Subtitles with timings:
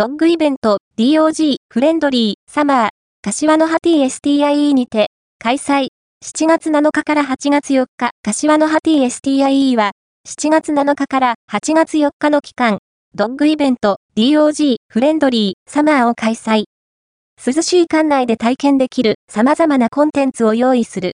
[0.00, 2.88] ドッグイベント DOG フレンドリーサマー
[3.20, 5.88] 柏のハティ STIE にて開催。
[6.24, 9.90] 7月7日から8月4日、柏のハティ STIE は
[10.26, 12.78] 7月7日から8月4日の期間、
[13.14, 16.64] ドッグイベント DOG フレンドリーサマーを開催。
[17.46, 21.08] 涼しい館内で体験できる様々なコンテンツを用意する